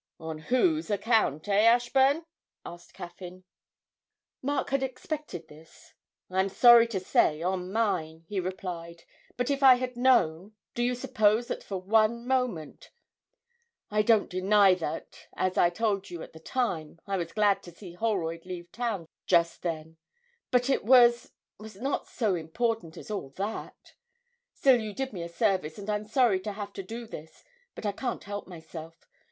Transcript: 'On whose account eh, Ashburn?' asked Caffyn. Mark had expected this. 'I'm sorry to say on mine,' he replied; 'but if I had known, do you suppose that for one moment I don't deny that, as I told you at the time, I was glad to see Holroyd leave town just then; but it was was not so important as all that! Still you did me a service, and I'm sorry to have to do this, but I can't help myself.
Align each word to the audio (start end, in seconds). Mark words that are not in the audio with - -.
'On 0.19 0.39
whose 0.39 0.89
account 0.89 1.47
eh, 1.47 1.61
Ashburn?' 1.63 2.25
asked 2.65 2.91
Caffyn. 2.95 3.43
Mark 4.41 4.71
had 4.71 4.81
expected 4.81 5.47
this. 5.47 5.93
'I'm 6.31 6.49
sorry 6.49 6.87
to 6.87 6.99
say 6.99 7.43
on 7.43 7.71
mine,' 7.71 8.25
he 8.27 8.39
replied; 8.39 9.03
'but 9.37 9.51
if 9.51 9.61
I 9.61 9.75
had 9.75 9.95
known, 9.95 10.53
do 10.73 10.81
you 10.81 10.95
suppose 10.95 11.47
that 11.49 11.63
for 11.63 11.79
one 11.79 12.25
moment 12.27 12.89
I 13.91 14.01
don't 14.01 14.27
deny 14.27 14.73
that, 14.73 15.27
as 15.35 15.55
I 15.55 15.69
told 15.69 16.09
you 16.09 16.23
at 16.23 16.33
the 16.33 16.39
time, 16.39 16.99
I 17.05 17.17
was 17.17 17.31
glad 17.31 17.61
to 17.61 17.71
see 17.71 17.93
Holroyd 17.93 18.43
leave 18.43 18.71
town 18.71 19.05
just 19.27 19.61
then; 19.61 19.97
but 20.49 20.67
it 20.67 20.83
was 20.83 21.31
was 21.59 21.75
not 21.75 22.07
so 22.07 22.33
important 22.33 22.97
as 22.97 23.11
all 23.11 23.29
that! 23.37 23.93
Still 24.51 24.79
you 24.81 24.93
did 24.93 25.13
me 25.13 25.21
a 25.21 25.29
service, 25.29 25.77
and 25.77 25.91
I'm 25.91 26.07
sorry 26.07 26.39
to 26.39 26.53
have 26.53 26.73
to 26.73 26.81
do 26.81 27.05
this, 27.05 27.43
but 27.75 27.85
I 27.85 27.91
can't 27.91 28.23
help 28.23 28.47
myself. 28.47 29.05